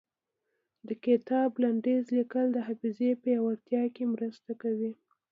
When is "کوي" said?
4.61-4.91